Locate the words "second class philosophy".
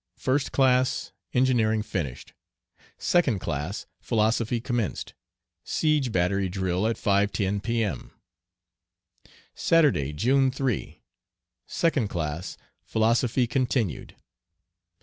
2.97-4.59, 11.67-13.45